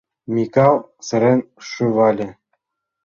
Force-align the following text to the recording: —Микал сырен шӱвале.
—Микал 0.33 0.75
сырен 1.05 1.39
шӱвале. 1.67 2.27